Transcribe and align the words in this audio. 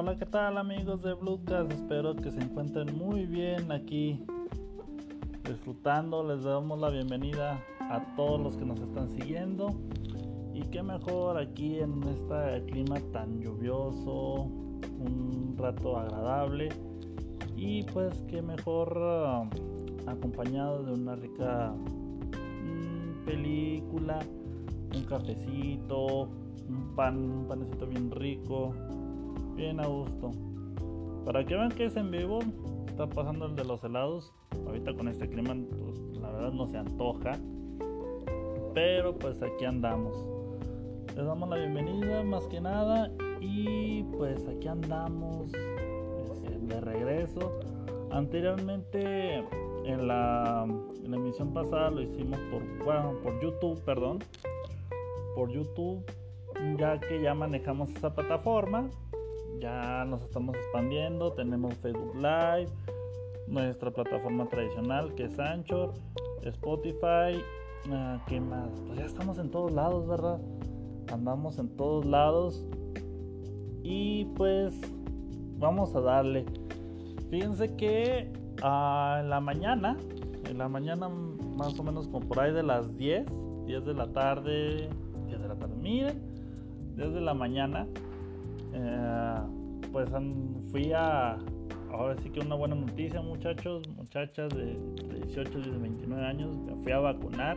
Hola, 0.00 0.16
¿qué 0.16 0.26
tal 0.26 0.56
amigos 0.58 1.02
de 1.02 1.12
Bloodcast? 1.12 1.72
Espero 1.72 2.14
que 2.14 2.30
se 2.30 2.38
encuentren 2.38 2.96
muy 2.96 3.26
bien 3.26 3.72
aquí 3.72 4.24
disfrutando. 5.42 6.22
Les 6.22 6.44
damos 6.44 6.78
la 6.78 6.90
bienvenida 6.90 7.60
a 7.80 8.14
todos 8.14 8.40
los 8.40 8.56
que 8.56 8.64
nos 8.64 8.78
están 8.78 9.08
siguiendo. 9.08 9.74
Y 10.54 10.62
qué 10.70 10.84
mejor 10.84 11.36
aquí 11.36 11.80
en 11.80 12.00
este 12.04 12.64
clima 12.66 13.00
tan 13.12 13.40
lluvioso, 13.40 14.42
un 14.44 15.56
rato 15.58 15.98
agradable. 15.98 16.68
Y 17.56 17.82
pues 17.82 18.14
qué 18.28 18.40
mejor 18.40 18.96
uh, 18.96 20.08
acompañado 20.08 20.84
de 20.84 20.92
una 20.92 21.16
rica 21.16 21.74
mm, 22.62 23.24
película, 23.24 24.20
un 24.94 25.02
cafecito, 25.02 26.28
un 26.68 26.92
pan, 26.94 27.18
un 27.18 27.48
panecito 27.48 27.84
bien 27.88 28.12
rico, 28.12 28.72
bien 29.58 29.80
a 29.80 29.86
gusto. 29.88 30.30
Para 31.24 31.44
que 31.44 31.56
vean 31.56 31.70
que 31.70 31.86
es 31.86 31.96
en 31.96 32.12
vivo, 32.12 32.38
está 32.86 33.08
pasando 33.08 33.46
el 33.46 33.56
de 33.56 33.64
los 33.64 33.82
helados. 33.82 34.32
Ahorita 34.66 34.94
con 34.94 35.08
este 35.08 35.28
clima, 35.28 35.54
pues, 35.84 35.98
la 36.16 36.30
verdad 36.30 36.52
no 36.52 36.68
se 36.68 36.78
antoja. 36.78 37.32
Pero 38.72 39.16
pues 39.16 39.42
aquí 39.42 39.64
andamos. 39.64 40.14
Les 41.16 41.26
damos 41.26 41.48
la 41.48 41.56
bienvenida 41.56 42.22
más 42.22 42.46
que 42.46 42.60
nada. 42.60 43.10
Y 43.40 44.04
pues 44.16 44.46
aquí 44.46 44.68
andamos 44.68 45.52
este, 45.52 46.58
de 46.60 46.80
regreso. 46.80 47.58
Anteriormente 48.12 49.38
en 49.84 50.06
la, 50.06 50.66
emisión 51.04 51.52
pasada 51.52 51.90
lo 51.90 52.00
hicimos 52.02 52.38
por, 52.52 52.62
bueno, 52.84 53.14
por 53.24 53.40
YouTube, 53.42 53.82
perdón. 53.84 54.20
Por 55.34 55.50
YouTube, 55.50 56.04
ya 56.78 57.00
que 57.00 57.20
ya 57.20 57.34
manejamos 57.34 57.90
esa 57.90 58.14
plataforma 58.14 58.88
ya 59.60 60.04
nos 60.04 60.22
estamos 60.22 60.54
expandiendo, 60.56 61.32
tenemos 61.32 61.74
Facebook 61.74 62.14
Live, 62.16 62.68
nuestra 63.46 63.90
plataforma 63.90 64.46
tradicional 64.48 65.14
que 65.14 65.24
es 65.24 65.38
Anchor, 65.38 65.94
Spotify, 66.42 67.42
uh, 67.86 68.18
¿qué 68.26 68.40
más? 68.40 68.68
Pues 68.86 68.98
ya 68.98 69.04
estamos 69.04 69.38
en 69.38 69.50
todos 69.50 69.72
lados, 69.72 70.06
¿verdad? 70.06 70.40
Andamos 71.12 71.58
en 71.58 71.68
todos 71.76 72.04
lados 72.04 72.64
y 73.82 74.26
pues 74.36 74.74
vamos 75.58 75.94
a 75.96 76.00
darle. 76.00 76.44
Fíjense 77.30 77.74
que 77.76 78.30
uh, 78.62 79.20
en 79.20 79.30
la 79.30 79.40
mañana, 79.40 79.96
en 80.48 80.58
la 80.58 80.68
mañana 80.68 81.08
más 81.08 81.78
o 81.78 81.82
menos 81.82 82.06
como 82.08 82.26
por 82.26 82.40
ahí 82.40 82.52
de 82.52 82.62
las 82.62 82.96
10, 82.96 83.26
10 83.66 83.84
de 83.84 83.94
la 83.94 84.12
tarde, 84.12 84.88
10 85.26 85.42
de 85.42 85.48
la 85.48 85.54
tarde, 85.56 85.74
miren, 85.80 86.22
10 86.96 87.14
de 87.14 87.20
la 87.20 87.34
mañana, 87.34 87.86
eh, 88.78 89.40
pues 89.92 90.08
fui 90.70 90.92
a, 90.92 91.38
ahora 91.90 92.16
sí 92.22 92.30
que 92.30 92.40
una 92.40 92.54
buena 92.54 92.74
noticia 92.74 93.20
muchachos, 93.20 93.82
muchachas 93.96 94.50
de, 94.50 94.78
18 95.24 95.58
y 95.58 95.70
29 95.70 96.24
años, 96.24 96.56
me 96.58 96.74
fui 96.82 96.92
a 96.92 97.00
vacunar. 97.00 97.56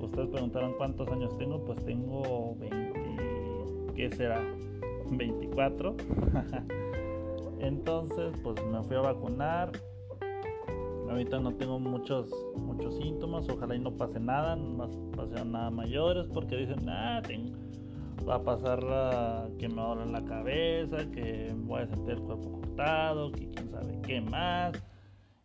Ustedes 0.00 0.28
preguntaron 0.28 0.74
cuántos 0.76 1.08
años 1.08 1.36
tengo, 1.38 1.64
pues 1.64 1.82
tengo 1.84 2.56
20, 2.58 3.92
¿qué 3.94 4.10
será? 4.10 4.42
24. 5.10 5.96
Entonces, 7.60 8.34
pues 8.42 8.56
me 8.66 8.82
fui 8.82 8.96
a 8.96 9.00
vacunar. 9.00 9.72
Ahorita 11.08 11.38
no 11.38 11.54
tengo 11.54 11.78
muchos 11.78 12.30
muchos 12.56 12.96
síntomas, 12.96 13.48
ojalá 13.48 13.76
y 13.76 13.78
no 13.78 13.96
pase 13.96 14.18
nada, 14.18 14.56
no 14.56 14.90
pase 15.12 15.44
nada 15.44 15.70
mayores, 15.70 16.26
porque 16.28 16.56
dicen, 16.56 16.88
ah, 16.88 17.22
tengo 17.24 17.56
va 18.28 18.36
a 18.36 18.42
pasar 18.42 18.80
que 19.58 19.68
me 19.68 19.82
duele 19.82 20.06
la 20.10 20.24
cabeza, 20.24 21.10
que 21.10 21.54
voy 21.56 21.82
a 21.82 21.86
sentir 21.86 22.14
el 22.14 22.20
cuerpo 22.20 22.60
cortado, 22.60 23.30
que 23.32 23.50
quién 23.50 23.70
sabe 23.70 24.00
qué 24.02 24.20
más. 24.20 24.82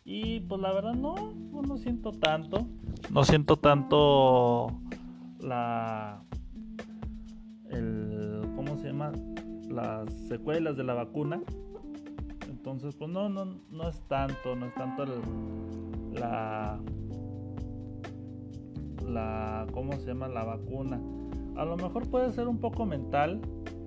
Y 0.06 0.40
pues 0.42 0.62
la 0.62 0.74
verdad 0.74 0.94
no, 0.94 1.34
no, 1.34 1.78
siento 1.78 2.12
tanto. 2.12 2.66
No 3.12 3.24
siento 3.24 3.58
tanto 3.58 4.72
la 5.40 6.24
el 7.70 8.42
¿cómo 8.56 8.78
se 8.78 8.88
llama? 8.88 9.12
las 9.70 10.12
secuelas 10.28 10.78
de 10.78 10.84
la 10.84 10.94
vacuna. 10.94 11.42
Entonces, 12.50 12.96
pues 12.96 13.10
no, 13.12 13.30
no, 13.30 13.46
no 13.46 13.90
es 13.90 14.00
tanto, 14.08 14.56
no 14.56 14.66
es 14.66 14.74
tanto 14.74 15.06
la 16.14 16.80
la 19.08 19.68
¿cómo 19.72 19.94
se 19.94 20.08
llama? 20.08 20.28
la 20.28 20.44
vacuna 20.44 21.00
a 21.56 21.66
lo 21.66 21.78
mejor 21.78 22.08
puede 22.10 22.32
ser 22.32 22.48
un 22.48 22.58
poco 22.58 22.86
mental, 22.86 23.42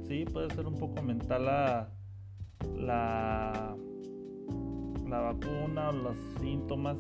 sí, 0.07 0.25
puede 0.25 0.51
ser 0.51 0.67
un 0.67 0.75
poco 0.75 1.03
mental 1.03 1.47
la, 1.47 1.89
la, 2.77 3.77
la 5.09 5.21
vacuna 5.21 5.91
o 5.91 5.93
los 5.93 6.17
síntomas. 6.41 6.97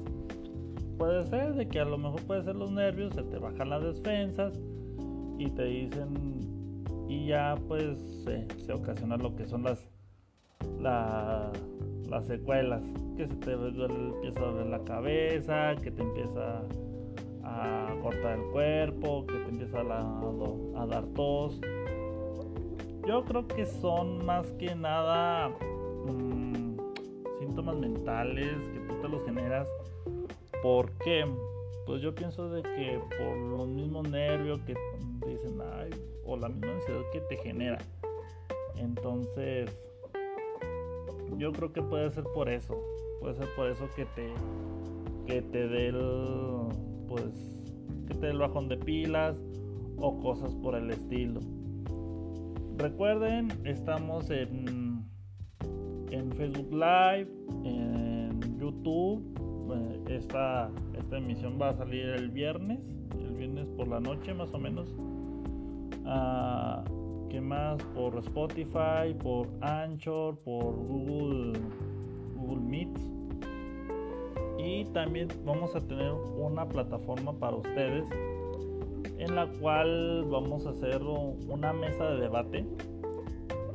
Puede 0.99 1.25
ser 1.25 1.55
de 1.55 1.67
que 1.67 1.81
a 1.81 1.85
lo 1.85 1.99
mejor 1.99 2.23
puede 2.23 2.45
ser 2.45 2.57
los 2.57 2.71
nervios, 2.71 3.15
se 3.15 3.23
te 3.23 3.39
bajan 3.39 3.71
las 3.71 3.83
defensas 3.83 4.59
y 5.39 5.51
te 5.51 5.65
dicen 5.65 6.41
y 7.09 7.27
ya 7.27 7.57
pues 7.69 7.99
se 8.65 8.73
ocasiona 8.73 9.17
lo 9.17 9.35
que 9.35 9.47
son 9.47 9.65
las 9.65 9.93
las 10.81 12.27
secuelas 12.27 12.83
que 13.17 13.27
se 13.27 13.35
te 13.37 13.53
empieza 13.53 14.41
a 14.41 14.45
doler 14.45 14.67
la 14.67 14.85
cabeza 14.85 15.75
que 15.83 15.91
te 15.91 16.03
empieza 16.03 16.63
a 17.53 17.95
cortar 18.03 18.39
el 18.39 18.45
cuerpo, 18.51 19.27
que 19.27 19.35
te 19.35 19.49
empieza 19.51 19.81
a, 19.81 20.87
dar 20.87 21.07
tos. 21.15 21.61
Yo 23.07 23.25
creo 23.25 23.47
que 23.47 23.67
son 23.67 24.25
más 24.25 24.47
que 24.53 24.75
nada 24.75 25.49
mm, 25.49 26.77
síntomas 27.41 27.77
mentales 27.77 28.57
que 28.73 28.81
tú 28.81 29.01
te 29.01 29.09
los 29.09 29.25
generas. 29.25 29.69
¿Por 30.63 30.91
qué? 31.05 31.27
Pues 31.87 32.01
yo 32.01 32.15
pienso 32.15 32.49
de 32.49 32.63
que 32.63 33.01
por 33.19 33.37
los 33.37 33.67
mismos 33.67 34.09
nervios 34.09 34.61
que 34.61 34.75
dicen, 35.27 35.61
ay, 35.75 35.91
o 36.25 36.37
la 36.37 36.49
misma 36.49 36.73
ansiedad 36.73 37.03
que 37.13 37.21
te 37.23 37.37
genera. 37.39 37.79
Entonces, 38.77 39.71
yo 41.39 41.53
creo 41.53 41.73
que 41.73 41.83
puede 41.83 42.11
ser 42.11 42.25
por 42.35 42.49
eso. 42.49 42.81
Puede 43.21 43.35
ser 43.35 43.49
por 43.57 43.69
eso 43.69 43.89
que 43.97 44.05
te, 44.07 44.33
que 45.27 45.43
te 45.43 45.69
dé 45.69 45.89
el 45.89 46.92
pues 47.13 47.25
que 48.09 48.15
te 48.15 48.31
el 48.31 48.39
bajón 48.39 48.69
de 48.69 48.79
pilas 48.79 49.37
o 49.99 50.19
cosas 50.21 50.55
por 50.57 50.75
el 50.75 50.91
estilo. 50.91 51.41
Recuerden, 52.79 53.53
estamos 53.65 54.31
en, 54.31 55.05
en 56.11 56.33
Facebook 56.33 56.73
Live, 56.73 57.29
en 57.65 58.59
YouTube. 58.59 59.23
Esta, 60.09 60.71
esta 60.99 61.19
emisión 61.19 61.59
va 61.61 61.71
a 61.71 61.75
salir 61.75 62.07
el 62.07 62.31
viernes, 62.31 62.81
el 63.21 63.35
viernes 63.35 63.69
por 63.77 63.89
la 63.89 64.01
noche 64.01 64.33
más 64.33 64.53
o 64.55 64.59
menos. 64.59 64.89
Uh, 66.05 67.29
¿Qué 67.29 67.41
más? 67.41 67.83
Por 67.95 68.19
Spotify, 68.19 69.15
por 69.23 69.49
Anchor, 69.61 70.39
por 70.39 70.75
Google, 70.75 71.61
Google 72.37 72.61
Meet 72.61 73.12
y 74.63 74.85
también 74.93 75.29
vamos 75.45 75.75
a 75.75 75.81
tener 75.81 76.13
una 76.39 76.69
plataforma 76.69 77.33
para 77.33 77.57
ustedes 77.57 78.05
en 79.19 79.35
la 79.35 79.47
cual 79.61 80.25
vamos 80.31 80.67
a 80.67 80.71
hacer 80.71 81.03
una 81.03 81.73
mesa 81.73 82.11
de 82.11 82.21
debate. 82.21 82.65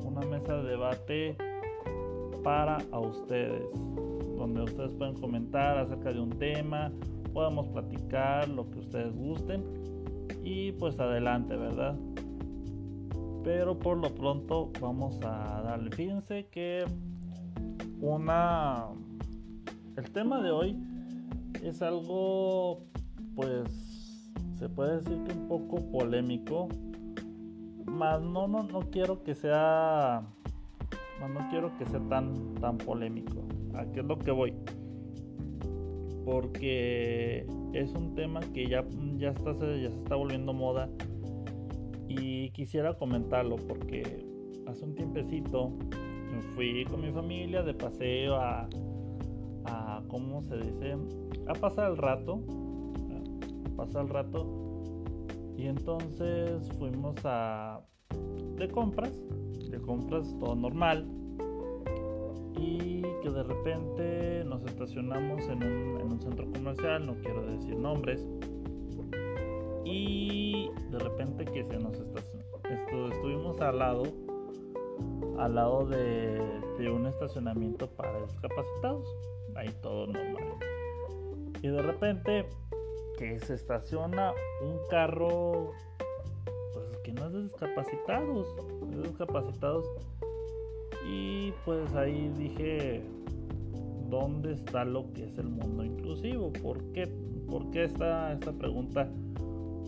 Una 0.05 0.21
mesa 0.25 0.57
de 0.57 0.69
debate 0.69 1.37
para 2.43 2.77
a 2.91 2.99
ustedes 2.99 3.63
donde 4.37 4.63
ustedes 4.63 4.93
pueden 4.93 5.15
comentar 5.15 5.77
acerca 5.77 6.13
de 6.13 6.19
un 6.19 6.29
tema 6.29 6.91
podemos 7.33 7.67
platicar 7.67 8.47
lo 8.47 8.69
que 8.69 8.79
ustedes 8.79 9.15
gusten 9.15 9.63
y 10.43 10.71
pues 10.73 10.99
adelante 10.99 11.55
verdad 11.55 11.95
pero 13.47 13.79
por 13.79 13.97
lo 13.97 14.13
pronto 14.13 14.71
vamos 14.81 15.19
a 15.23 15.61
darle. 15.61 15.89
Fíjense 15.91 16.47
que 16.47 16.83
una 18.01 18.87
el 19.97 20.11
tema 20.11 20.41
de 20.41 20.51
hoy 20.51 20.77
es 21.63 21.81
algo, 21.81 22.83
pues, 23.35 24.31
se 24.59 24.69
puede 24.69 24.97
decir 24.97 25.23
que 25.23 25.33
un 25.33 25.47
poco 25.47 25.91
polémico, 25.91 26.69
más 27.85 28.21
no, 28.21 28.47
no, 28.47 28.63
no 28.63 28.79
quiero 28.91 29.23
que 29.23 29.33
sea, 29.33 30.21
no 31.19 31.49
quiero 31.49 31.75
que 31.77 31.85
sea 31.87 31.99
tan, 32.09 32.53
tan 32.55 32.77
polémico. 32.77 33.43
¿A 33.73 33.85
qué 33.91 34.01
es 34.01 34.05
lo 34.05 34.19
que 34.19 34.31
voy? 34.31 34.53
Porque 36.23 37.47
es 37.73 37.91
un 37.93 38.13
tema 38.13 38.39
que 38.53 38.67
ya, 38.67 38.85
ya, 39.17 39.29
está, 39.29 39.53
ya 39.53 39.89
se 39.89 39.97
está 39.97 40.15
volviendo 40.15 40.53
moda 40.53 40.89
y 42.07 42.51
quisiera 42.51 42.93
comentarlo 42.93 43.55
porque 43.55 44.25
hace 44.67 44.85
un 44.85 44.93
tiempecito 44.93 45.73
fui 46.53 46.85
con 46.85 47.01
mi 47.01 47.11
familia 47.11 47.63
de 47.63 47.73
paseo 47.73 48.35
a 48.35 48.67
a, 49.67 50.01
¿cómo 50.07 50.41
se 50.43 50.57
dice? 50.57 50.97
A 51.47 51.53
pasar 51.53 51.91
el 51.91 51.97
rato. 51.97 52.41
A 53.65 53.75
pasar 53.75 54.03
el 54.03 54.09
rato. 54.09 54.45
Y 55.57 55.67
entonces 55.67 56.71
fuimos 56.77 57.15
a... 57.23 57.81
De 58.55 58.69
compras. 58.69 59.13
de 59.69 59.79
compras, 59.81 60.35
todo 60.39 60.55
normal. 60.55 61.07
Y 62.55 63.01
que 63.21 63.29
de 63.29 63.43
repente 63.43 64.43
nos 64.45 64.63
estacionamos 64.65 65.47
en 65.47 65.63
un, 65.63 65.99
en 65.99 66.11
un 66.11 66.21
centro 66.21 66.51
comercial, 66.51 67.05
no 67.05 67.15
quiero 67.21 67.45
decir 67.45 67.75
nombres. 67.75 68.25
Y 69.85 70.69
de 70.91 70.99
repente 70.99 71.45
que 71.45 71.63
se 71.63 71.77
nos 71.77 71.99
estacionó, 71.99 72.43
estuvimos 73.11 73.61
al 73.61 73.79
lado, 73.79 74.03
al 75.37 75.55
lado 75.55 75.85
de, 75.85 76.39
de 76.77 76.89
un 76.89 77.05
estacionamiento 77.05 77.87
para 77.87 78.19
discapacitados. 78.21 79.07
Ahí 79.57 79.73
todo 79.81 80.07
normal. 80.07 80.43
Y 81.61 81.67
de 81.67 81.81
repente 81.81 82.45
que 83.17 83.39
se 83.39 83.55
estaciona 83.55 84.31
un 84.61 84.77
carro 84.89 85.71
pues 86.73 86.97
que 87.03 87.11
no 87.11 87.25
es 87.25 87.33
de 87.33 87.43
discapacitados, 87.43 88.47
es 88.91 89.03
de. 89.03 89.87
Y 91.09 91.51
pues 91.65 91.93
ahí 91.95 92.31
dije, 92.37 93.01
¿dónde 94.09 94.53
está 94.53 94.85
lo 94.85 95.11
que 95.13 95.25
es 95.25 95.37
el 95.39 95.47
mundo 95.47 95.83
inclusivo? 95.83 96.53
¿Por 96.53 96.83
qué, 96.91 97.07
¿Por 97.49 97.71
qué 97.71 97.85
esta, 97.85 98.33
esta 98.33 98.51
pregunta? 98.51 99.09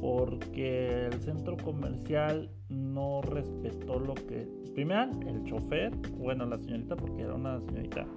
Porque 0.02 1.06
el 1.06 1.22
centro 1.22 1.58
comercial 1.58 2.50
no 2.70 3.22
respetó 3.22 4.00
lo 4.00 4.16
que... 4.16 4.48
Primero, 4.74 5.12
el 5.28 5.44
chofer, 5.44 5.92
bueno, 6.18 6.46
la 6.46 6.58
señorita, 6.58 6.96
porque 6.96 7.24
era 7.24 7.36
una 7.36 7.60
señorita 7.60 8.08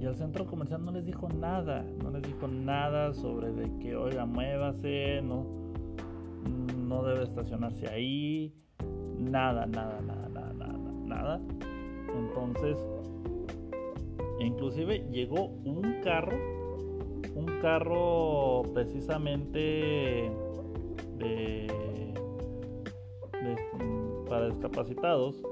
y 0.00 0.04
el 0.04 0.14
centro 0.16 0.46
comercial 0.46 0.84
no 0.84 0.92
les 0.92 1.04
dijo 1.04 1.28
nada, 1.28 1.84
no 2.02 2.10
les 2.10 2.22
dijo 2.22 2.46
nada 2.48 3.14
sobre 3.14 3.52
de 3.52 3.78
que, 3.78 3.96
oiga, 3.96 4.26
muévase, 4.26 5.22
no, 5.22 5.46
no 6.86 7.02
debe 7.02 7.24
estacionarse 7.24 7.88
ahí, 7.88 8.54
nada, 9.18 9.66
nada, 9.66 10.00
nada, 10.02 10.28
nada, 10.28 10.52
nada, 10.52 10.78
nada. 11.06 11.40
Entonces, 12.14 12.76
inclusive 14.38 15.06
llegó 15.10 15.46
un 15.64 16.00
carro, 16.02 16.36
un 17.34 17.46
carro 17.62 18.62
precisamente 18.74 20.30
de, 21.18 21.66
para 24.28 24.48
discapacitados. 24.48 25.42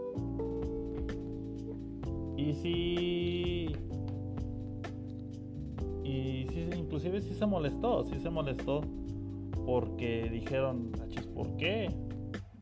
Y 2.37 2.53
si 2.55 3.69
inclusive 6.77 7.21
sí 7.21 7.35
se 7.35 7.47
molestó, 7.47 8.05
sí 8.05 8.19
se 8.21 8.31
molestó 8.31 8.83
porque 9.67 10.29
dijeron, 10.31 10.93
¿por 11.35 11.57
qué? 11.57 11.89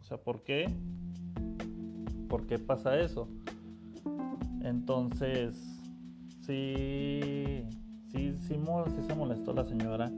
O 0.00 0.04
sea, 0.04 0.18
¿por 0.18 0.42
qué? 0.42 0.66
¿Por 2.28 2.46
qué 2.46 2.58
pasa 2.58 2.98
eso? 2.98 3.28
Entonces, 4.62 5.56
sí, 6.40 7.64
sí, 8.08 8.34
sí, 8.38 8.58
se 9.06 9.14
molestó 9.14 9.52
la 9.52 9.64
señora. 9.64 10.10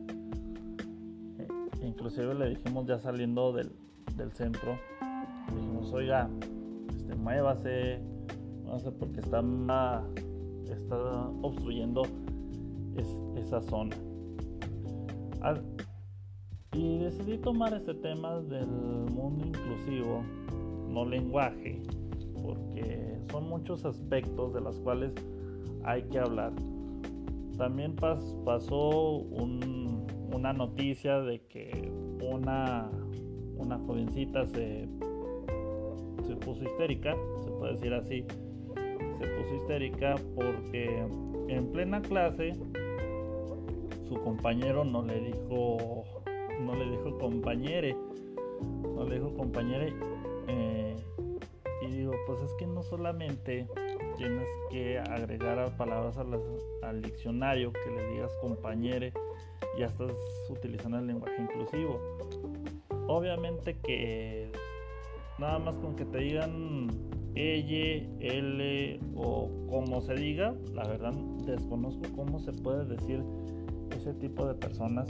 Eh, 1.38 1.48
inclusive 1.82 2.34
le 2.34 2.50
dijimos 2.50 2.86
ya 2.86 2.98
saliendo 2.98 3.52
del, 3.52 3.72
del 4.16 4.32
centro, 4.32 4.78
dijimos, 5.54 5.92
oiga, 5.92 6.28
este, 6.94 7.14
muévase, 7.14 8.00
muévase 8.62 8.92
porque 8.92 9.20
está, 9.20 9.42
está 10.70 11.28
obstruyendo 11.42 12.02
esa 12.98 13.60
zona. 13.62 13.96
y 16.72 16.98
decidí 16.98 17.38
tomar 17.38 17.72
este 17.74 17.94
tema 17.94 18.40
del 18.40 18.66
mundo 18.66 19.46
inclusivo, 19.46 20.22
no 20.88 21.04
lenguaje, 21.04 21.82
porque 22.42 23.20
son 23.30 23.48
muchos 23.48 23.84
aspectos 23.84 24.54
de 24.54 24.60
los 24.60 24.78
cuales 24.80 25.12
hay 25.84 26.02
que 26.04 26.18
hablar. 26.18 26.52
También 27.56 27.94
pasó 27.94 29.18
una 29.18 30.52
noticia 30.52 31.20
de 31.20 31.40
que 31.46 31.92
una, 32.22 32.90
una 33.56 33.78
jovencita 33.78 34.46
se, 34.46 34.88
se 36.26 36.36
puso 36.36 36.64
histérica, 36.64 37.14
se 37.44 37.50
puede 37.52 37.74
decir 37.74 37.94
así, 37.94 38.24
se 39.18 39.26
puso 39.26 39.54
histérica 39.62 40.16
porque 40.34 41.06
en 41.48 41.66
plena 41.72 42.00
clase 42.02 42.52
compañero 44.22 44.84
no 44.84 45.02
le 45.02 45.20
dijo, 45.20 46.04
no 46.60 46.74
le 46.74 46.90
dijo 46.90 47.18
compañere, 47.18 47.96
no 48.94 49.04
le 49.04 49.16
dijo 49.16 49.34
compañere. 49.34 49.92
Eh, 50.48 50.96
y 51.82 51.86
digo, 51.86 52.12
pues 52.26 52.40
es 52.42 52.52
que 52.54 52.66
no 52.66 52.82
solamente 52.82 53.66
tienes 54.16 54.48
que 54.70 54.98
agregar 54.98 55.76
palabras 55.76 56.16
al 56.18 57.02
diccionario 57.02 57.72
que 57.72 57.90
le 57.90 58.08
digas 58.12 58.32
compañere, 58.40 59.12
ya 59.78 59.86
estás 59.86 60.12
utilizando 60.48 60.98
el 60.98 61.06
lenguaje 61.06 61.42
inclusivo. 61.42 62.00
Obviamente 63.06 63.76
que 63.78 64.50
nada 65.38 65.58
más 65.58 65.76
con 65.76 65.96
que 65.96 66.04
te 66.04 66.18
digan 66.18 66.88
ella, 67.34 68.08
L 68.20 69.00
o 69.16 69.50
como 69.68 70.00
se 70.00 70.14
diga, 70.14 70.54
la 70.72 70.86
verdad 70.86 71.12
desconozco 71.44 72.02
cómo 72.14 72.38
se 72.38 72.52
puede 72.52 72.84
decir 72.86 73.22
ese 73.94 74.12
tipo 74.14 74.46
de 74.46 74.54
personas. 74.54 75.08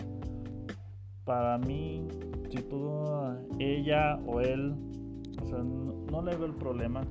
Para 1.24 1.58
mí, 1.58 2.06
si 2.50 2.58
tú, 2.62 2.90
ella 3.58 4.18
o 4.26 4.40
él, 4.40 4.74
no, 6.10 6.22
le 6.22 6.36
veo 6.36 6.46
el 6.46 6.54
problema. 6.54 7.02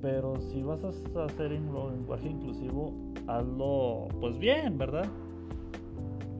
Pero 0.00 0.36
si 0.52 0.62
vas 0.62 0.84
a 0.84 0.88
hacer 1.24 1.52
un 1.52 1.92
lenguaje 1.92 2.28
inclusivo, 2.28 2.92
hazlo 3.26 4.08
pues 4.20 4.38
bien, 4.38 4.78
¿verdad? 4.78 5.06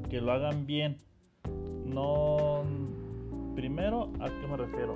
Que 0.09 0.21
lo 0.21 0.33
hagan 0.33 0.67
bien. 0.67 0.99
No. 1.85 2.63
Primero, 3.55 4.11
¿a 4.21 4.27
qué 4.27 4.47
me 4.49 4.57
refiero? 4.59 4.95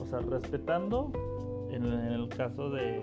O 0.00 0.06
sea, 0.06 0.18
respetando 0.18 1.12
en 1.70 1.84
el 1.84 2.28
caso 2.28 2.70
de, 2.70 3.00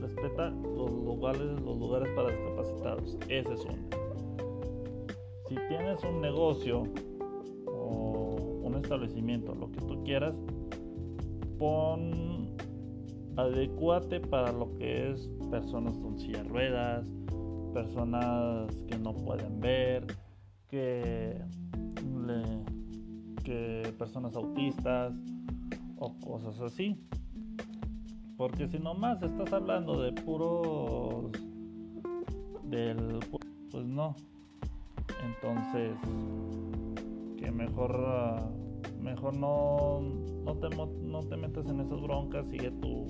respeta 0.00 0.50
los 0.50 0.90
lugares, 0.90 1.60
los 1.60 1.78
lugares 1.78 2.08
para 2.14 2.30
discapacitados. 2.30 3.16
Ese 3.28 3.52
es 3.52 3.64
uno. 3.64 3.78
Si 5.48 5.54
tienes 5.68 6.02
un 6.04 6.20
negocio 6.20 6.84
o 7.66 8.36
un 8.62 8.74
establecimiento, 8.76 9.54
lo 9.54 9.70
que 9.70 9.80
tú 9.80 10.02
quieras, 10.04 10.34
pon, 11.58 12.56
adecuate 13.36 14.20
para 14.20 14.52
lo 14.52 14.74
que 14.74 15.10
es 15.10 15.28
personas 15.50 15.98
con 15.98 16.18
silla 16.18 16.42
de 16.42 16.48
ruedas, 16.48 17.10
personas 17.72 18.74
que 18.86 18.96
no 18.98 19.14
pueden 19.14 19.60
ver, 19.60 20.06
que 20.68 21.42
personas 23.98 24.34
autistas 24.34 25.12
o 25.98 26.14
cosas 26.20 26.60
así. 26.60 26.98
Porque 28.36 28.68
si 28.68 28.78
nomás 28.78 29.22
estás 29.22 29.52
hablando 29.52 30.00
de 30.00 30.12
puros 30.12 31.30
del 32.64 33.20
pues 33.70 33.86
no. 33.86 34.14
Entonces 35.24 35.96
que 37.36 37.50
mejor 37.50 38.50
mejor 39.00 39.36
no 39.36 40.00
no 40.44 40.56
te 40.56 40.68
no 40.70 41.20
te 41.20 41.36
metas 41.36 41.66
en 41.66 41.80
esas 41.80 42.00
broncas, 42.00 42.46
sigue 42.50 42.70
tu 42.72 43.06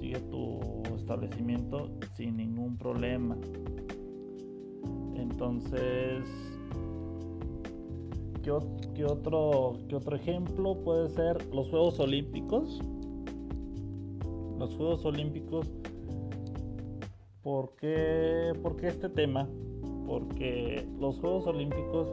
sigue 0.00 0.18
tu 0.30 0.60
establecimiento 0.96 1.90
sin 2.14 2.36
ningún 2.36 2.76
problema. 2.76 3.36
Entonces 5.14 6.28
¿qué, 8.42 8.50
otro, 9.04 9.78
¿qué 9.88 9.96
otro 9.96 10.16
ejemplo 10.16 10.74
puede 10.82 11.08
ser 11.10 11.44
los 11.54 11.68
Juegos 11.70 12.00
Olímpicos? 12.00 12.80
Los 14.62 14.76
Juegos 14.76 15.04
Olímpicos. 15.04 15.68
¿Por 17.42 17.74
qué, 17.74 18.52
este 18.82 19.08
tema? 19.08 19.48
Porque 20.06 20.86
los 21.00 21.18
Juegos 21.18 21.48
Olímpicos 21.48 22.08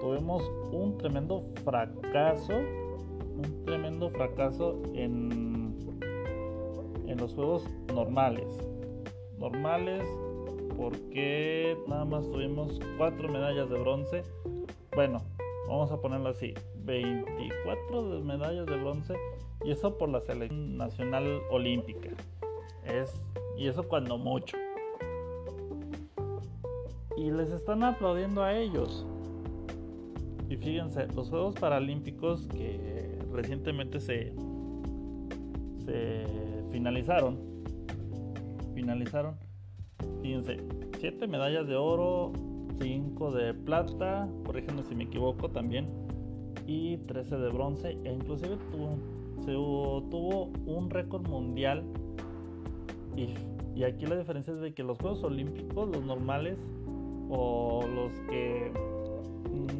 tuvimos 0.00 0.44
un 0.70 0.96
tremendo 0.96 1.44
fracaso, 1.64 2.52
un 2.52 3.64
tremendo 3.64 4.10
fracaso 4.10 4.80
en, 4.94 5.74
en 7.08 7.16
los 7.18 7.34
Juegos 7.34 7.64
normales. 7.92 8.46
Normales 9.36 10.04
porque 10.76 11.76
nada 11.88 12.04
más 12.04 12.30
tuvimos 12.30 12.78
cuatro 12.96 13.28
medallas 13.28 13.68
de 13.70 13.78
bronce. 13.80 14.22
Bueno, 14.94 15.20
vamos 15.66 15.90
a 15.90 16.00
ponerlo 16.00 16.28
así, 16.28 16.54
24 16.86 18.20
medallas 18.22 18.66
de 18.66 18.76
bronce 18.76 19.14
y 19.64 19.72
eso 19.72 19.98
por 19.98 20.08
la 20.08 20.20
selección 20.20 20.76
nacional 20.76 21.40
olímpica. 21.50 22.10
Es, 22.84 23.22
y 23.58 23.66
eso 23.66 23.82
cuando 23.82 24.16
mucho. 24.16 24.56
Y 27.16 27.30
les 27.30 27.50
están 27.50 27.82
aplaudiendo 27.82 28.42
a 28.42 28.56
ellos. 28.56 29.06
Y 30.48 30.56
fíjense, 30.56 31.08
los 31.08 31.28
Juegos 31.28 31.56
Paralímpicos 31.56 32.46
que 32.46 33.18
recientemente 33.32 34.00
se, 34.00 34.32
se 35.84 36.24
finalizaron. 36.70 37.38
Finalizaron. 38.74 39.36
Fíjense, 40.22 40.58
7 41.00 41.26
medallas 41.26 41.66
de 41.66 41.74
oro, 41.76 42.32
5 42.78 43.30
de 43.32 43.54
plata, 43.54 44.28
corríjanme 44.44 44.82
si 44.84 44.94
me 44.94 45.04
equivoco 45.04 45.50
también, 45.50 45.86
y 46.66 46.98
13 46.98 47.36
de 47.36 47.48
bronce, 47.50 47.98
e 48.04 48.12
inclusive 48.12 48.56
tuvo, 48.70 50.02
tuvo 50.10 50.50
un 50.66 50.90
récord 50.90 51.26
mundial. 51.28 51.84
Y, 53.16 53.34
y 53.74 53.84
aquí 53.84 54.06
la 54.06 54.16
diferencia 54.16 54.52
es 54.52 54.60
de 54.60 54.74
que 54.74 54.82
los 54.82 54.98
Juegos 54.98 55.22
Olímpicos, 55.24 55.88
los 55.88 56.04
normales, 56.04 56.58
o 57.28 57.84
los 57.86 58.12
que 58.30 58.72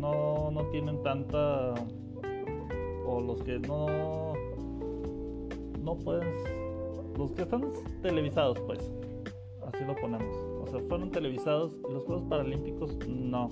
no, 0.00 0.50
no 0.50 0.62
tienen 0.71 1.02
tanta 1.02 1.75
o 3.07 3.21
los 3.21 3.43
que 3.43 3.59
no 3.61 4.33
no 5.81 5.97
pueden 5.99 6.28
los 7.16 7.31
que 7.33 7.43
están 7.43 7.73
televisados 8.02 8.59
pues 8.66 8.93
así 9.66 9.85
lo 9.85 9.95
ponemos. 9.97 10.37
O 10.62 10.66
sea 10.66 10.81
fueron 10.88 11.11
televisados 11.11 11.73
y 11.88 11.93
los 11.93 12.05
Juegos 12.05 12.25
Paralímpicos 12.25 12.97
no 13.07 13.50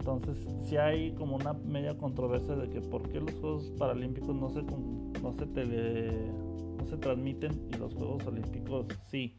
entonces 0.00 0.36
si 0.62 0.76
hay 0.76 1.12
como 1.12 1.36
una 1.36 1.52
media 1.52 1.96
controversia 1.96 2.56
de 2.56 2.68
que 2.68 2.80
por 2.80 3.08
qué 3.08 3.20
los 3.20 3.34
Juegos 3.34 3.72
Paralímpicos 3.78 4.34
no 4.34 4.50
se 4.50 4.62
no 4.62 5.32
se 5.32 5.46
tele 5.46 6.30
no 6.78 6.86
se 6.86 6.96
transmiten 6.96 7.68
y 7.72 7.76
los 7.76 7.94
Juegos 7.94 8.26
Olímpicos 8.26 8.86
sí 9.06 9.36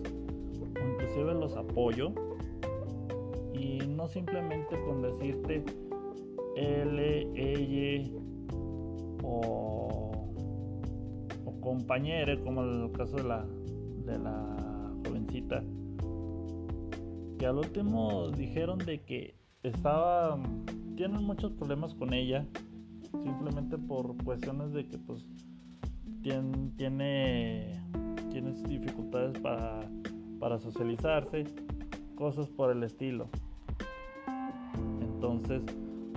o 0.60 0.66
inclusive 0.66 1.34
los 1.36 1.56
apoyo. 1.56 2.12
Y 3.54 3.78
no 3.88 4.08
simplemente 4.08 4.76
con 4.86 5.02
decirte, 5.02 5.64
él, 6.56 7.00
ella 7.36 8.12
o, 9.24 10.12
o 11.46 11.62
compañera, 11.62 12.38
como 12.44 12.64
en 12.64 12.84
el 12.84 12.92
caso 12.92 13.18
de 13.18 13.24
la, 13.24 13.46
de 14.06 14.20
la 14.20 14.92
jovencita, 15.06 15.64
que 17.38 17.46
al 17.46 17.58
último 17.58 18.30
dijeron 18.32 18.80
de 18.80 19.02
que 19.02 19.36
estaba, 19.64 20.40
tienen 20.96 21.24
muchos 21.24 21.52
problemas 21.54 21.94
con 21.94 22.14
ella, 22.14 22.46
simplemente 23.24 23.78
por 23.78 24.16
cuestiones 24.24 24.74
de 24.74 24.88
que 24.88 24.98
pues 24.98 25.26
tiene, 26.22 27.82
tiene 28.32 28.54
para, 30.40 30.60
socializarse, 30.60 31.46
cosas 32.16 32.50
por 32.50 32.72
el 32.72 32.84
estilo. 32.84 33.28
Entonces, 35.02 35.64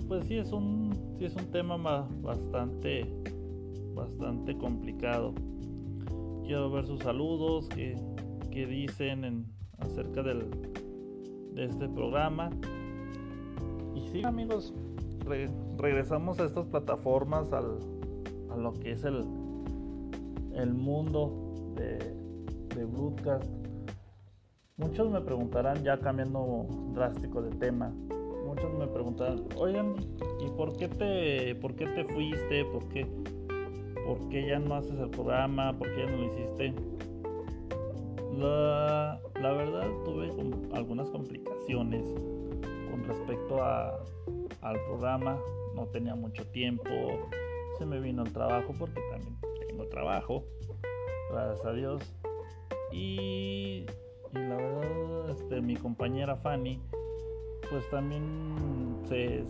pues 0.06 0.26
sí 0.26 0.36
es 0.36 0.52
un, 0.52 0.92
sí 1.18 1.24
es 1.24 1.36
un 1.36 1.50
tema 1.50 1.76
bastante, 2.22 3.06
bastante 3.94 4.56
complicado. 4.56 5.32
Quiero 6.44 6.70
ver 6.70 6.86
sus 6.86 7.00
saludos, 7.00 7.68
qué, 7.68 7.96
dicen 8.66 9.24
en, 9.24 9.46
acerca 9.78 10.22
del, 10.22 10.50
de 11.54 11.64
este 11.64 11.88
programa. 11.88 12.50
Y 13.94 14.00
sí, 14.08 14.24
amigos, 14.24 14.74
regresamos 15.76 16.40
a 16.40 16.46
estas 16.46 16.66
plataformas, 16.66 17.52
al, 17.52 17.78
a 18.50 18.56
lo 18.56 18.74
que 18.74 18.92
es 18.92 19.04
el, 19.04 19.24
el 20.54 20.74
mundo 20.74 21.54
de, 21.76 22.17
de 22.78 22.84
broadcast. 22.84 23.50
Muchos 24.76 25.10
me 25.10 25.20
preguntarán, 25.20 25.82
ya 25.82 25.98
cambiando 25.98 26.66
drástico 26.94 27.42
de 27.42 27.50
tema, 27.56 27.92
muchos 28.46 28.72
me 28.78 28.86
preguntan, 28.86 29.44
oigan, 29.56 29.96
¿y 30.40 30.48
por 30.50 30.76
qué 30.76 30.88
te, 30.88 31.54
por 31.56 31.74
qué 31.74 31.86
te 31.86 32.04
fuiste? 32.04 32.64
¿Por 32.66 32.88
qué, 32.88 33.04
¿Por 34.06 34.28
qué 34.28 34.46
ya 34.46 34.60
no 34.60 34.76
haces 34.76 34.98
el 34.98 35.10
programa? 35.10 35.76
¿Por 35.76 35.88
qué 35.88 36.06
ya 36.06 36.10
no 36.10 36.16
lo 36.18 36.24
hiciste? 36.26 36.74
La, 38.38 39.20
la 39.40 39.52
verdad 39.52 39.88
tuve 40.04 40.30
algunas 40.72 41.10
complicaciones 41.10 42.04
con 42.90 43.02
respecto 43.04 43.62
a, 43.62 43.98
al 44.62 44.80
programa. 44.86 45.36
No 45.74 45.86
tenía 45.86 46.14
mucho 46.14 46.46
tiempo. 46.52 47.28
Se 47.78 47.84
me 47.84 47.98
vino 47.98 48.22
el 48.22 48.32
trabajo 48.32 48.72
porque 48.78 49.00
también 49.10 49.36
tengo 49.66 49.88
trabajo. 49.88 50.44
Gracias 51.32 51.66
a 51.66 51.72
Dios. 51.72 52.27
Y, 52.92 53.84
la 54.32 54.56
verdad, 54.56 55.30
este, 55.30 55.60
mi 55.60 55.76
compañera 55.76 56.36
Fanny 56.36 56.80
pues 57.70 57.88
también 57.90 58.54
se, 59.08 59.44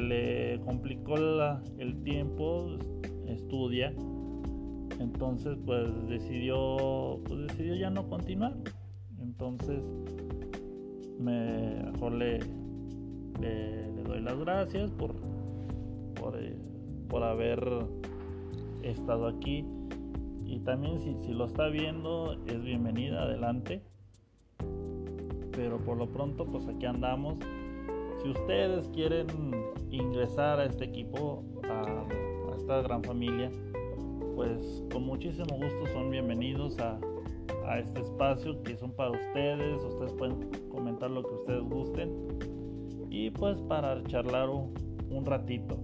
le 0.00 0.60
complicó 0.64 1.16
el 1.78 2.02
tiempo, 2.02 2.76
estudia, 3.28 3.92
entonces 4.98 5.56
pues 5.64 6.08
decidió, 6.08 7.20
pues 7.24 7.46
decidió 7.48 7.74
ya 7.76 7.90
no 7.90 8.08
continuar. 8.08 8.54
Entonces 9.20 9.80
mejor 11.18 12.12
le, 12.12 12.38
le, 13.40 14.02
doy 14.02 14.20
las 14.20 14.38
gracias 14.38 14.90
por, 14.92 15.14
por, 16.14 16.36
eh, 16.40 16.56
por, 17.08 17.22
haber 17.22 17.60
estado 18.82 19.26
aquí. 19.26 19.64
Y 20.46 20.60
también 20.60 20.98
si, 21.00 21.14
si 21.16 21.32
lo 21.32 21.44
está 21.46 21.68
viendo, 21.68 22.36
es 22.46 22.62
bienvenida, 22.62 23.22
adelante 23.22 23.82
pero 25.56 25.78
por 25.78 25.96
lo 25.96 26.06
pronto 26.06 26.44
pues 26.44 26.68
aquí 26.68 26.86
andamos. 26.86 27.38
Si 28.22 28.28
ustedes 28.28 28.88
quieren 28.88 29.26
ingresar 29.90 30.60
a 30.60 30.66
este 30.66 30.84
equipo, 30.84 31.42
a, 31.64 32.06
esta 32.56 32.82
gran 32.82 33.02
familia, 33.02 33.50
pues 34.34 34.84
con 34.92 35.04
muchísimo 35.04 35.56
gusto 35.56 35.86
son 35.92 36.10
bienvenidos 36.10 36.78
a, 36.78 36.98
a 37.66 37.78
este 37.78 38.00
espacio 38.00 38.62
que 38.62 38.76
son 38.76 38.92
para 38.92 39.10
ustedes. 39.10 39.82
Ustedes 39.82 40.12
pueden 40.12 40.50
comentar 40.68 41.10
lo 41.10 41.22
que 41.22 41.34
ustedes 41.34 41.62
gusten. 41.62 42.10
Y 43.10 43.30
pues 43.30 43.60
para 43.62 44.02
charlar 44.04 44.50
un, 44.50 44.74
un 45.10 45.24
ratito. 45.24 45.78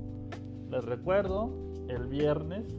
Les 0.71 0.85
recuerdo, 0.85 1.51
el 1.89 2.07
viernes, 2.07 2.77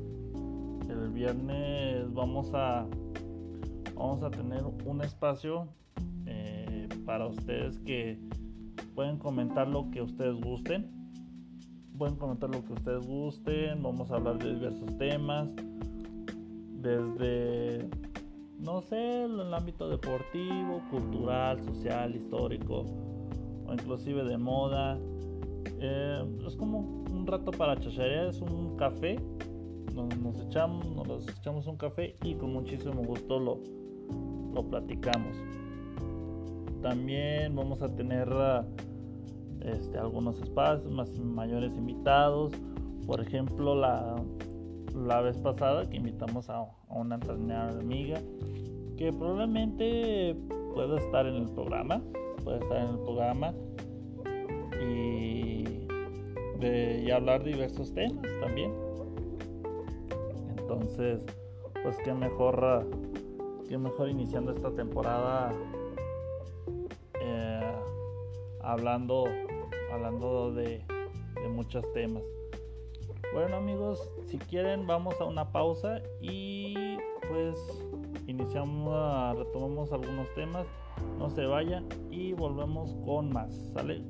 el 0.93 1.09
viernes 1.09 2.13
vamos 2.13 2.51
a 2.53 2.85
vamos 3.95 4.23
a 4.23 4.31
tener 4.31 4.63
un 4.85 5.01
espacio 5.01 5.67
eh, 6.25 6.87
para 7.05 7.27
ustedes 7.27 7.79
que 7.79 8.19
pueden 8.95 9.17
comentar 9.17 9.67
lo 9.67 9.89
que 9.91 10.01
ustedes 10.01 10.39
gusten. 10.41 10.91
Pueden 11.97 12.15
comentar 12.15 12.49
lo 12.49 12.63
que 12.65 12.73
ustedes 12.73 13.05
gusten. 13.05 13.81
Vamos 13.83 14.11
a 14.11 14.15
hablar 14.15 14.37
de 14.39 14.55
diversos 14.55 14.97
temas. 14.97 15.49
Desde, 16.81 17.87
no 18.59 18.81
sé, 18.81 19.23
el 19.23 19.53
ámbito 19.53 19.87
deportivo, 19.87 20.81
cultural, 20.89 21.63
social, 21.63 22.15
histórico 22.15 22.85
o 23.65 23.73
inclusive 23.73 24.23
de 24.23 24.37
moda. 24.37 24.99
Eh, 25.79 26.23
es 26.45 26.55
como 26.55 26.79
un 27.11 27.25
rato 27.25 27.51
para 27.51 27.77
chacharear, 27.77 28.27
es 28.27 28.41
un 28.41 28.75
café. 28.75 29.17
Nos, 29.93 30.39
echamos, 30.41 31.07
nos 31.07 31.27
echamos 31.27 31.67
un 31.67 31.77
café 31.77 32.15
y 32.23 32.33
con 32.35 32.53
muchísimo 32.53 33.03
gusto 33.03 33.39
lo, 33.39 33.59
lo 34.53 34.67
platicamos. 34.67 35.37
También 36.81 37.55
vamos 37.55 37.81
a 37.81 37.95
tener 37.95 38.27
este, 39.61 39.97
algunos 39.97 40.41
espacios 40.41 40.91
más 40.91 41.09
mayores 41.19 41.75
invitados. 41.75 42.53
Por 43.05 43.21
ejemplo, 43.21 43.75
la, 43.75 44.15
la 44.95 45.21
vez 45.21 45.37
pasada 45.37 45.89
que 45.89 45.97
invitamos 45.97 46.49
a, 46.49 46.65
una 46.89 47.15
entrenadora 47.15 47.79
amiga 47.79 48.19
que 48.97 49.11
probablemente 49.11 50.35
pueda 50.73 50.99
estar 50.99 51.25
en 51.25 51.35
el 51.35 51.49
programa, 51.49 52.01
puede 52.43 52.59
estar 52.59 52.77
en 52.77 52.89
el 52.89 52.99
programa 52.99 53.53
y, 54.81 55.63
de, 56.59 57.03
y 57.05 57.11
hablar 57.11 57.43
diversos 57.43 57.93
temas 57.93 58.27
también. 58.41 58.82
Entonces, 60.73 61.21
pues 61.83 61.97
qué 62.03 62.13
mejor, 62.13 62.87
qué 63.69 63.77
mejor 63.77 64.09
iniciando 64.09 64.51
esta 64.51 64.71
temporada 64.71 65.53
eh, 67.21 67.73
hablando, 68.61 69.25
hablando 69.91 70.51
de, 70.53 70.83
de 71.35 71.49
muchos 71.49 71.85
temas. 71.93 72.23
Bueno 73.33 73.57
amigos, 73.57 74.11
si 74.25 74.39
quieren 74.39 74.87
vamos 74.87 75.19
a 75.21 75.25
una 75.25 75.51
pausa 75.51 76.01
y 76.21 76.97
pues 77.29 77.55
iniciamos, 78.25 79.37
retomamos 79.37 79.91
algunos 79.91 80.27
temas. 80.33 80.65
No 81.19 81.29
se 81.29 81.45
vayan 81.45 81.87
y 82.09 82.33
volvemos 82.33 82.95
con 83.05 83.31
más. 83.31 83.53
¿Sale? 83.73 84.01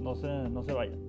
No 0.00 0.14
se, 0.14 0.26
no 0.26 0.62
se 0.62 0.72
vayan. 0.72 1.05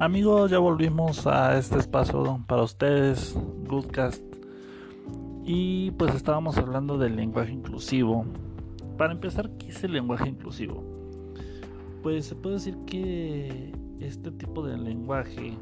Amigos, 0.00 0.50
ya 0.50 0.58
volvimos 0.58 1.26
a 1.26 1.58
este 1.58 1.78
espacio 1.78 2.42
para 2.46 2.62
ustedes, 2.62 3.38
Goodcast. 3.68 4.24
Y 5.44 5.90
pues 5.90 6.14
estábamos 6.14 6.56
hablando 6.56 6.96
del 6.96 7.16
lenguaje 7.16 7.52
inclusivo. 7.52 8.24
Para 8.96 9.12
empezar, 9.12 9.50
¿qué 9.58 9.68
es 9.68 9.84
el 9.84 9.92
lenguaje 9.92 10.30
inclusivo? 10.30 10.82
Pues 12.02 12.24
se 12.24 12.34
puede 12.34 12.54
decir 12.54 12.78
que 12.86 13.72
este 14.00 14.30
tipo 14.30 14.66
de 14.66 14.78
lenguaje, 14.78 15.52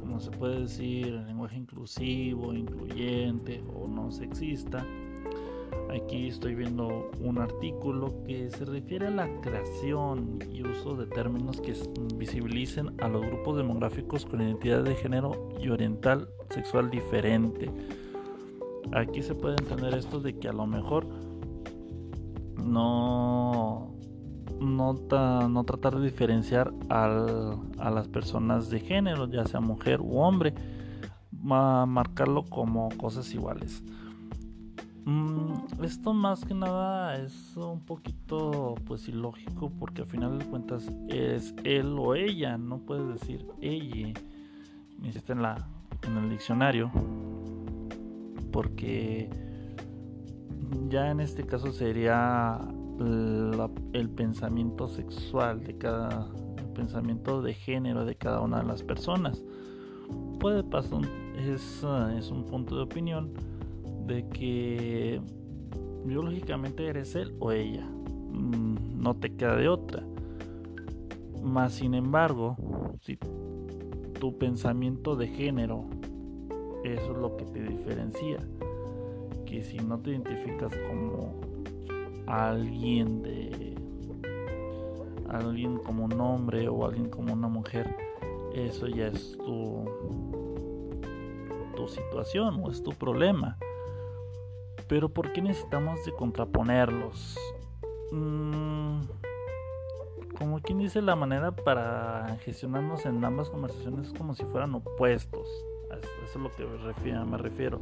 como 0.00 0.18
se 0.18 0.32
puede 0.32 0.62
decir, 0.62 1.12
lenguaje 1.28 1.58
inclusivo, 1.58 2.52
incluyente 2.52 3.62
o 3.72 3.86
no 3.86 4.10
sexista, 4.10 4.84
Aquí 5.90 6.28
estoy 6.28 6.54
viendo 6.54 7.10
un 7.20 7.38
artículo 7.38 8.22
que 8.26 8.50
se 8.50 8.64
refiere 8.64 9.06
a 9.06 9.10
la 9.10 9.40
creación 9.40 10.38
y 10.52 10.62
uso 10.62 10.96
de 10.96 11.06
términos 11.06 11.60
que 11.60 11.74
visibilicen 12.16 13.00
a 13.00 13.08
los 13.08 13.24
grupos 13.24 13.56
demográficos 13.56 14.26
con 14.26 14.42
identidad 14.42 14.82
de 14.82 14.94
género 14.94 15.48
y 15.60 15.70
oriental 15.70 16.28
sexual 16.50 16.90
diferente. 16.90 17.70
Aquí 18.92 19.22
se 19.22 19.34
puede 19.34 19.56
entender 19.58 19.94
esto 19.94 20.20
de 20.20 20.38
que 20.38 20.48
a 20.48 20.52
lo 20.52 20.66
mejor 20.66 21.06
no 22.62 23.94
no, 24.60 25.64
tratar 25.64 25.96
de 25.96 26.06
diferenciar 26.06 26.72
a 26.88 27.90
las 27.90 28.08
personas 28.08 28.70
de 28.70 28.80
género, 28.80 29.28
ya 29.28 29.44
sea 29.44 29.60
mujer 29.60 30.00
u 30.00 30.18
hombre, 30.18 30.54
marcarlo 31.32 32.44
como 32.44 32.88
cosas 32.96 33.32
iguales. 33.34 33.82
Mm, 35.08 35.82
esto 35.82 36.12
más 36.12 36.44
que 36.44 36.52
nada 36.52 37.16
es 37.16 37.56
un 37.56 37.80
poquito 37.80 38.74
pues 38.84 39.08
ilógico 39.08 39.72
porque 39.78 40.02
al 40.02 40.06
final 40.06 40.38
de 40.38 40.44
cuentas 40.44 40.92
es 41.08 41.54
él 41.64 41.96
o 41.98 42.14
ella, 42.14 42.58
no 42.58 42.80
puedes 42.80 43.18
decir 43.18 43.46
ella, 43.62 44.12
existe 45.02 45.32
en, 45.32 45.40
la, 45.40 45.66
en 46.06 46.14
el 46.18 46.28
diccionario, 46.28 46.90
porque 48.52 49.30
ya 50.90 51.10
en 51.10 51.20
este 51.20 51.42
caso 51.42 51.72
sería 51.72 52.60
el 53.00 54.10
pensamiento 54.10 54.88
sexual 54.88 55.64
de 55.64 55.78
cada, 55.78 56.28
el 56.58 56.66
pensamiento 56.74 57.40
de 57.40 57.54
género 57.54 58.04
de 58.04 58.14
cada 58.14 58.42
una 58.42 58.58
de 58.58 58.66
las 58.66 58.82
personas. 58.82 59.42
Puede 60.38 60.64
pasar, 60.64 61.00
es, 61.38 61.82
es 62.14 62.30
un 62.30 62.44
punto 62.44 62.76
de 62.76 62.82
opinión 62.82 63.47
de 64.08 64.26
que 64.30 65.20
biológicamente 66.04 66.86
eres 66.86 67.14
él 67.14 67.34
o 67.38 67.52
ella. 67.52 67.86
Mm, 67.86 69.00
no 69.00 69.14
te 69.14 69.36
queda 69.36 69.54
de 69.56 69.68
otra. 69.68 70.02
Más 71.42 71.74
sin 71.74 71.94
embargo, 71.94 72.56
si 73.02 73.18
tu 74.18 74.36
pensamiento 74.38 75.14
de 75.14 75.28
género, 75.28 75.84
eso 76.82 77.12
es 77.12 77.18
lo 77.18 77.36
que 77.36 77.44
te 77.44 77.62
diferencia. 77.62 78.38
Que 79.46 79.62
si 79.62 79.76
no 79.76 79.98
te 80.00 80.10
identificas 80.10 80.72
como 80.88 81.34
alguien 82.26 83.22
de 83.22 83.74
alguien 85.28 85.76
como 85.78 86.06
un 86.06 86.20
hombre 86.20 86.68
o 86.68 86.86
alguien 86.86 87.10
como 87.10 87.34
una 87.34 87.48
mujer, 87.48 87.94
eso 88.54 88.88
ya 88.88 89.08
es 89.08 89.36
tu 89.36 89.84
tu 91.76 91.86
situación 91.86 92.60
o 92.64 92.70
es 92.70 92.82
tu 92.82 92.90
problema. 92.90 93.56
Pero 94.88 95.08
¿por 95.08 95.32
qué 95.32 95.42
necesitamos 95.42 96.04
de 96.04 96.12
contraponerlos? 96.12 97.38
Mm, 98.10 99.00
como 100.38 100.60
quien 100.60 100.78
dice, 100.78 101.02
la 101.02 101.16
manera 101.16 101.52
para 101.52 102.38
gestionarnos 102.44 103.04
en 103.06 103.24
ambas 103.24 103.50
conversaciones 103.50 104.08
es 104.08 104.12
como 104.12 104.34
si 104.34 104.44
fueran 104.44 104.74
opuestos. 104.74 105.48
Eso 106.24 106.38
es 106.38 106.42
lo 106.42 106.50
que 106.52 106.64
me 106.64 106.76
refiero. 106.78 107.26
Me 107.26 107.38
refiero. 107.38 107.80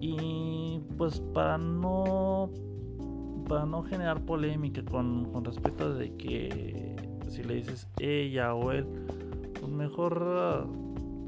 Y 0.00 0.80
pues 0.96 1.20
para 1.34 1.58
no 1.58 2.50
para 3.48 3.64
no 3.64 3.82
generar 3.82 4.20
polémica 4.26 4.84
con, 4.84 5.32
con 5.32 5.44
respecto 5.44 5.94
de 5.94 6.14
que 6.16 6.96
si 7.28 7.42
le 7.42 7.54
dices 7.54 7.88
ella 7.98 8.54
o 8.54 8.72
él, 8.72 8.86
pues 9.58 9.72
mejor 9.72 10.68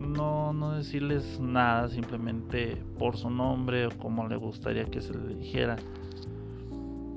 no, 0.01 0.53
no 0.53 0.73
decirles 0.73 1.39
nada 1.39 1.89
simplemente 1.89 2.77
por 2.99 3.17
su 3.17 3.31
nombre 3.31 3.87
o 3.87 3.91
como 3.91 4.27
le 4.27 4.37
gustaría 4.37 4.87
que 4.87 5.01
se 5.01 5.15
le 5.15 5.35
dijera. 5.35 5.77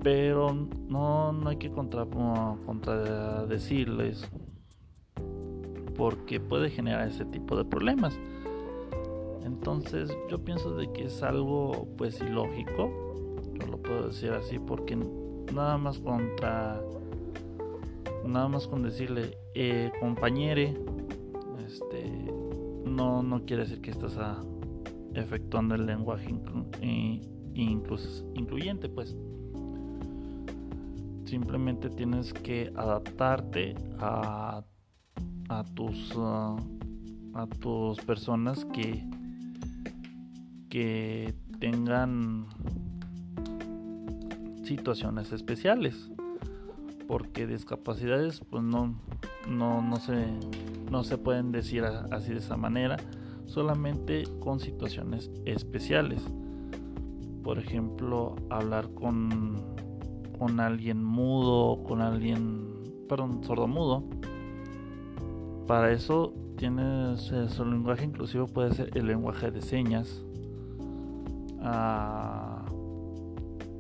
Pero 0.03 0.53
no, 0.89 1.31
no 1.31 1.49
hay 1.49 1.55
que 1.55 1.71
contra, 1.71 2.05
contradecirles 2.05 4.29
porque 5.95 6.39
puede 6.39 6.69
generar 6.69 7.07
ese 7.07 7.25
tipo 7.25 7.55
de 7.55 7.63
problemas. 7.63 8.19
Entonces 9.45 10.15
yo 10.29 10.43
pienso 10.43 10.75
de 10.75 10.91
que 10.91 11.05
es 11.05 11.23
algo 11.23 11.87
pues 11.97 12.19
ilógico, 12.19 12.91
yo 13.53 13.67
lo 13.67 13.77
puedo 13.77 14.07
decir 14.07 14.31
así 14.31 14.59
porque 14.59 14.97
nada 15.53 15.77
más 15.77 15.99
contra 15.99 16.81
nada 18.25 18.47
más 18.47 18.67
con 18.67 18.83
decirle 18.83 19.37
eh, 19.53 19.91
compañere 19.99 20.75
este 21.65 22.22
no, 22.95 23.23
no 23.23 23.45
quiere 23.45 23.63
decir 23.63 23.81
que 23.81 23.91
estás 23.91 24.17
efectuando 25.13 25.75
el 25.75 25.85
lenguaje 25.85 26.33
incluyente, 28.35 28.89
pues. 28.89 29.15
Simplemente 31.25 31.89
tienes 31.89 32.33
que 32.33 32.71
adaptarte 32.75 33.75
a, 33.99 34.63
a 35.49 35.63
tus 35.75 36.13
a 36.15 37.47
tus 37.59 37.97
personas 38.01 38.65
que 38.65 39.03
que 40.69 41.33
tengan 41.59 42.47
situaciones 44.63 45.31
especiales 45.31 46.09
porque 47.07 47.45
discapacidades 47.45 48.39
pues 48.39 48.63
no 48.63 48.95
no 49.47 49.81
no 49.81 49.97
se 49.97 50.25
no 50.93 51.03
se 51.03 51.17
pueden 51.17 51.51
decir 51.51 51.83
así 51.83 52.33
de 52.33 52.39
esa 52.39 52.55
manera, 52.55 52.97
solamente 53.47 54.25
con 54.39 54.59
situaciones 54.59 55.31
especiales. 55.45 56.21
Por 57.43 57.57
ejemplo, 57.57 58.35
hablar 58.51 58.89
con, 58.93 59.55
con 60.37 60.59
alguien 60.59 61.03
mudo, 61.03 61.83
con 61.83 62.01
alguien, 62.01 63.05
perdón, 63.09 63.43
sordomudo. 63.43 64.03
Para 65.67 65.91
eso 65.91 66.33
tienes 66.57 67.31
eh, 67.31 67.49
su 67.49 67.65
lenguaje 67.65 68.05
inclusivo 68.05 68.45
puede 68.45 68.73
ser 68.73 68.95
el 68.95 69.07
lenguaje 69.07 69.49
de 69.49 69.61
señas. 69.61 70.23
Ah, 71.59 72.65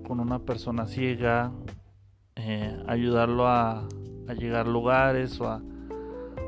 con 0.07 0.19
una 0.19 0.39
persona 0.39 0.87
ciega, 0.87 1.51
eh, 2.35 2.83
ayudarlo 2.87 3.47
a, 3.47 3.87
llegar 4.33 4.67
a 4.67 4.69
lugares 4.69 5.39
o, 5.41 5.61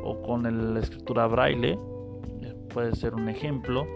o 0.03 0.21
con 0.21 0.73
la 0.73 0.79
escritura 0.79 1.27
braille 1.27 1.77
puede 2.75 2.93
ser 2.93 3.15
un 3.15 3.29
ejemplo. 3.29 3.87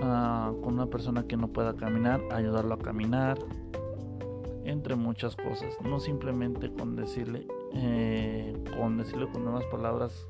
Ah, 0.00 0.52
con 0.62 0.74
una 0.74 0.86
persona 0.86 1.26
que 1.26 1.36
no 1.36 1.48
pueda 1.48 1.74
caminar, 1.74 2.20
ayudarlo 2.32 2.74
a 2.74 2.78
caminar, 2.78 3.38
entre 4.64 4.96
muchas 4.96 5.36
cosas. 5.36 5.74
No 5.80 6.00
simplemente 6.00 6.70
con 6.72 6.96
decirle, 6.96 7.46
eh, 7.72 8.52
con 8.76 8.98
decirle 8.98 9.28
con 9.28 9.44
nuevas 9.44 9.64
palabras 9.66 10.26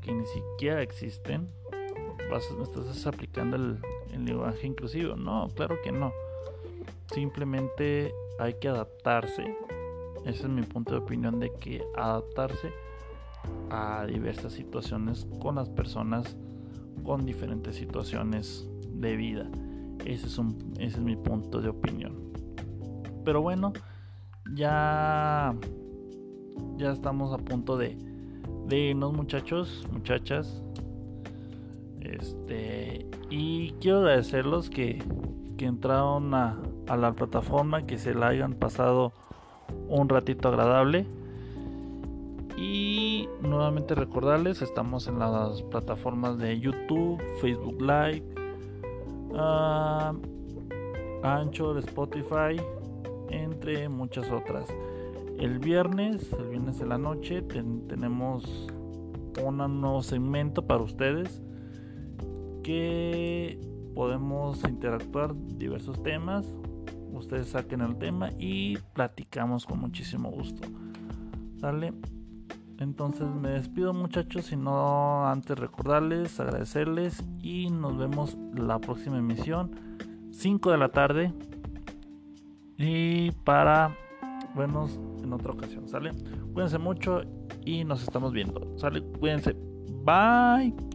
que 0.00 0.12
ni 0.12 0.24
siquiera 0.24 0.82
existen, 0.82 1.48
vas, 2.30 2.48
estás 2.62 3.06
aplicando 3.06 3.56
el, 3.56 3.78
el 4.12 4.24
lenguaje 4.24 4.68
inclusivo. 4.68 5.16
No, 5.16 5.48
claro 5.56 5.76
que 5.82 5.90
no. 5.90 6.12
Simplemente 7.12 8.14
hay 8.38 8.54
que 8.54 8.68
adaptarse. 8.68 9.56
Ese 10.24 10.42
es 10.42 10.48
mi 10.48 10.62
punto 10.62 10.92
de 10.92 10.98
opinión 10.98 11.40
de 11.40 11.52
que 11.60 11.82
adaptarse 11.96 12.70
a 13.70 14.04
diversas 14.06 14.52
situaciones 14.52 15.26
con 15.40 15.54
las 15.54 15.68
personas 15.68 16.36
con 17.04 17.24
diferentes 17.24 17.76
situaciones 17.76 18.68
de 18.92 19.16
vida. 19.16 19.48
Ese 20.04 20.26
es, 20.26 20.38
un, 20.38 20.74
ese 20.78 20.98
es 20.98 21.00
mi 21.00 21.16
punto 21.16 21.60
de 21.60 21.68
opinión. 21.68 22.14
Pero 23.24 23.42
bueno, 23.42 23.72
ya, 24.54 25.54
ya 26.76 26.92
estamos 26.92 27.32
a 27.32 27.38
punto 27.38 27.76
de, 27.76 27.96
de 28.66 28.78
irnos 28.78 29.12
muchachos, 29.12 29.86
muchachas. 29.92 30.62
Este, 32.00 33.06
y 33.28 33.72
quiero 33.80 33.98
agradecerlos 33.98 34.70
que, 34.70 35.02
que 35.56 35.66
entraron 35.66 36.34
a, 36.34 36.60
a 36.88 36.96
la 36.96 37.12
plataforma, 37.12 37.86
que 37.86 37.98
se 37.98 38.14
la 38.14 38.28
hayan 38.28 38.54
pasado 38.54 39.12
un 39.90 40.08
ratito 40.08 40.48
agradable. 40.48 41.04
Y 42.56 43.28
nuevamente 43.42 43.94
recordarles, 43.94 44.62
estamos 44.62 45.08
en 45.08 45.18
las 45.18 45.62
plataformas 45.62 46.38
de 46.38 46.58
YouTube, 46.60 47.20
Facebook 47.40 47.80
Live, 47.80 48.22
uh, 49.32 50.14
Anchor, 51.22 51.78
Spotify, 51.78 52.60
entre 53.30 53.88
muchas 53.88 54.30
otras. 54.30 54.68
El 55.38 55.58
viernes, 55.58 56.30
el 56.34 56.48
viernes 56.48 56.78
de 56.78 56.86
la 56.86 56.98
noche, 56.98 57.40
tenemos 57.42 58.68
un 59.42 59.80
nuevo 59.80 60.02
segmento 60.02 60.66
para 60.66 60.82
ustedes 60.82 61.40
que 62.62 63.58
podemos 63.94 64.62
interactuar 64.64 65.34
diversos 65.56 66.02
temas. 66.02 66.46
Ustedes 67.12 67.48
saquen 67.48 67.80
el 67.80 67.96
tema 67.96 68.30
y 68.38 68.78
platicamos 68.94 69.66
con 69.66 69.80
muchísimo 69.80 70.30
gusto. 70.30 70.68
¿Sale? 71.60 71.92
Entonces 72.78 73.28
me 73.28 73.50
despido 73.50 73.92
muchachos 73.92 74.52
y 74.52 74.56
no 74.56 75.28
antes 75.28 75.58
recordarles, 75.58 76.40
agradecerles 76.40 77.22
y 77.42 77.68
nos 77.68 77.98
vemos 77.98 78.38
la 78.54 78.78
próxima 78.78 79.18
emisión 79.18 79.70
5 80.30 80.70
de 80.70 80.78
la 80.78 80.88
tarde 80.88 81.34
y 82.78 83.32
para 83.44 83.94
vernos 84.56 84.98
en 85.22 85.32
otra 85.34 85.52
ocasión, 85.52 85.86
¿sale? 85.88 86.12
Cuídense 86.54 86.78
mucho 86.78 87.20
y 87.66 87.84
nos 87.84 88.02
estamos 88.02 88.32
viendo, 88.32 88.78
¿sale? 88.78 89.02
Cuídense. 89.02 89.54
Bye. 90.02 90.89